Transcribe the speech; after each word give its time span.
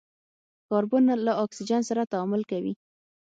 کاربن 0.69 1.05
له 1.25 1.33
اکسیجن 1.43 1.81
سره 1.89 2.09
تعامل 2.11 2.41
کوي. 2.51 2.73